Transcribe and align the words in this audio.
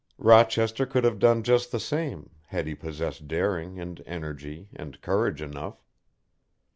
Rochester 0.17 0.87
could 0.87 1.03
have 1.03 1.19
done 1.19 1.43
just 1.43 1.71
the 1.71 1.79
same, 1.79 2.31
had 2.47 2.65
he 2.65 2.73
possessed 2.73 3.27
daring, 3.27 3.79
and 3.79 4.01
energy, 4.07 4.67
and 4.75 4.99
courage 4.99 5.43
enough. 5.43 5.85